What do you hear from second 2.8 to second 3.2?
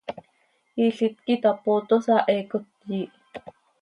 yiih.